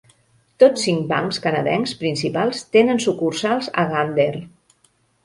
Tots 0.61 0.85
cinc 0.85 1.03
bancs 1.11 1.37
canadencs 1.43 1.93
principals 1.99 2.63
tenen 2.77 3.03
sucursals 3.05 3.69
a 3.83 3.85
Gander. 3.93 4.31